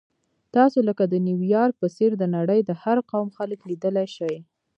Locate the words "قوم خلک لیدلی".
3.11-4.07